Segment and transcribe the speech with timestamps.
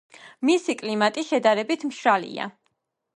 [0.49, 2.49] მისი კლიმატი შედარებით მშრალია.